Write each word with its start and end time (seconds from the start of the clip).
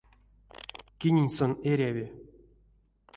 Кинень 0.99 1.31
сон 1.35 1.51
эряви? 1.71 2.05